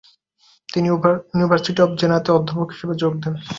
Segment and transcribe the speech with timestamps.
[0.69, 3.33] তিনি university of জেনাতে অধ্যাপক হিসেবে যোগ দেন।